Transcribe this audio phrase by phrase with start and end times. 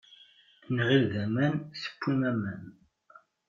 [0.75, 2.63] Nɣil d aman tewwim aman.